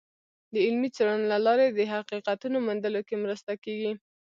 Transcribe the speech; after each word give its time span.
د 0.53 0.55
علمي 0.65 0.89
څیړنو 0.95 1.25
له 1.33 1.37
لارې 1.45 1.67
د 1.71 1.79
حقیقتونو 1.93 2.57
موندلو 2.65 3.01
کې 3.07 3.15
مرسته 3.23 3.51
کیږي. 3.63 3.91